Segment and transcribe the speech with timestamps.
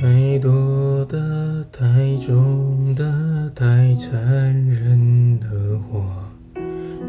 [0.00, 6.32] 太多的太重的太残忍的话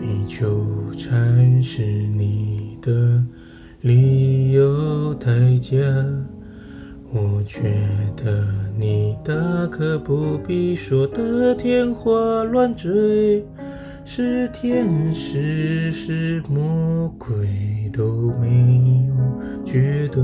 [0.01, 0.65] 你纠
[0.97, 3.23] 缠是你的
[3.81, 5.77] 理由太假。
[7.11, 7.61] 我觉
[8.15, 9.33] 得你大
[9.67, 13.45] 可不必说的天花乱坠。
[14.11, 17.47] 是天使是魔鬼
[17.93, 19.15] 都没有
[19.63, 20.23] 绝对。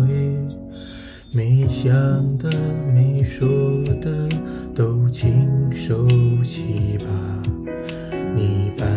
[1.76, 1.94] 想
[2.38, 2.50] 的
[2.94, 3.46] 没说
[4.02, 4.30] 的
[4.74, 6.08] 都请收
[6.42, 7.44] 起吧。
[8.34, 8.88] 你扮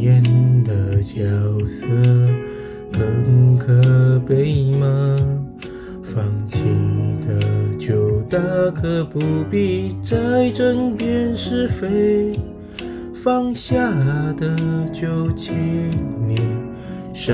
[0.00, 0.22] 演
[0.64, 1.22] 的角
[1.68, 1.86] 色
[2.90, 5.16] 更可悲吗？
[6.02, 6.58] 放弃
[7.20, 8.38] 的就大
[8.74, 12.32] 可不必再争辩是非，
[13.14, 13.92] 放下
[14.38, 14.56] 的
[14.90, 15.54] 就请
[16.26, 16.36] 你
[17.24, 17.32] 少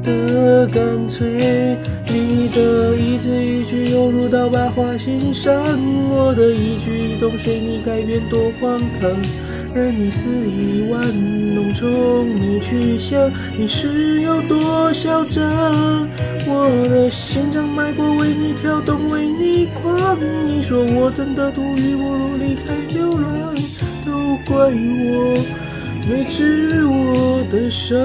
[0.00, 1.76] 得干脆。
[2.06, 5.52] 你的一字一句犹如刀疤划心上，
[6.08, 9.10] 我的一举一动随你改变多荒唐。
[9.74, 11.02] 任你肆意玩
[11.52, 15.42] 弄，从没去想你是有多嚣张。
[16.46, 20.16] 我的心脏脉搏为你跳动，为你狂。
[20.46, 23.52] 你说我真的多余，不如，离开流浪，
[24.06, 25.44] 都怪我
[26.08, 27.98] 没治我的伤。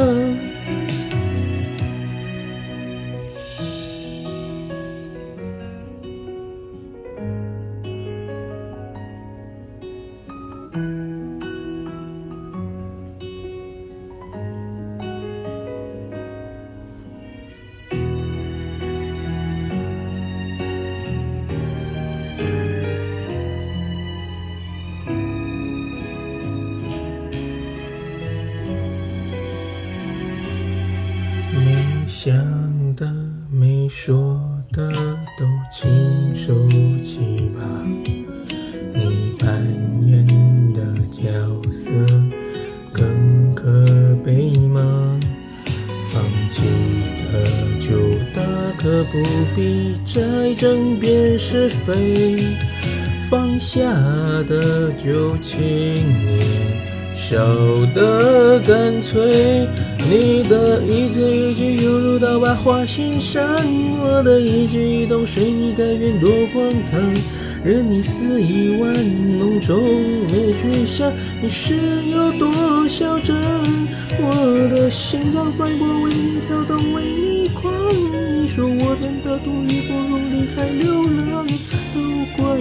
[32.22, 32.36] 想
[32.98, 33.10] 的、
[33.50, 34.38] 没说
[34.74, 35.90] 的都请
[36.36, 36.54] 收
[37.02, 37.62] 起吧。
[37.86, 39.48] 你扮
[40.06, 40.28] 演
[40.74, 41.32] 的角
[41.72, 41.90] 色
[42.92, 43.86] 更可
[44.26, 45.18] 悲吗？
[46.12, 46.22] 放
[46.52, 46.62] 弃
[47.32, 47.40] 的
[47.80, 48.44] 就大
[48.78, 49.24] 可不
[49.56, 52.44] 必再争辩是非，
[53.30, 53.82] 放下
[54.50, 56.42] 的就请你
[57.16, 57.38] 少
[57.96, 59.70] 得干脆。
[60.12, 63.46] 你的一字一句犹如刀疤划心上，
[64.02, 67.00] 我的一举一动随你改变多荒唐。
[67.64, 68.92] 任你肆意玩
[69.38, 69.78] 弄，从
[70.32, 71.76] 没去想你是
[72.10, 73.38] 有多嚣张。
[74.20, 77.72] 我的心脏脉搏为你跳动，为你狂。
[78.42, 81.46] 你说我真的多余，不如，离开流浪，
[81.94, 82.02] 都
[82.36, 82.60] 怪我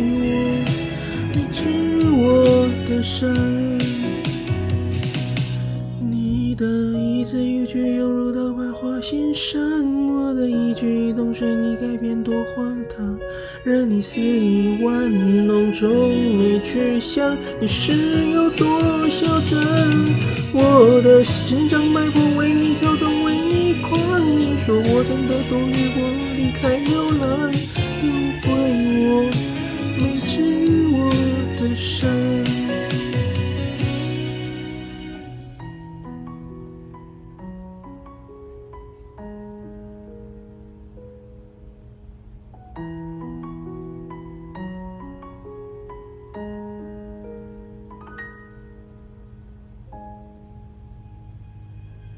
[1.33, 1.65] 没治
[2.13, 3.27] 我的伤。
[6.01, 6.67] 你的
[7.19, 9.61] 一字一句犹如刀疤划心上，
[10.07, 13.19] 我的一举一动随你改变多荒唐。
[13.65, 15.11] 任你肆意玩
[15.45, 15.89] 弄，从
[16.37, 18.69] 没去想你是有多
[19.09, 19.59] 嚣张。
[20.53, 23.99] 我的心脏脉搏为你跳动，为你狂。
[24.39, 26.79] 你说我真的多余，我，离开